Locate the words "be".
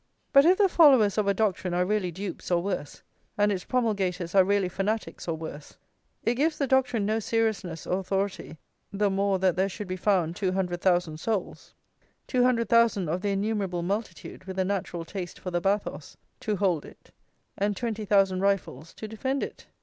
9.87-9.95